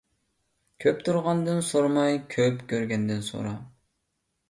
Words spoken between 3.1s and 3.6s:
سورا.